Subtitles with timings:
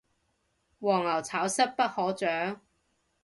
[0.79, 2.59] 黃牛炒風不可長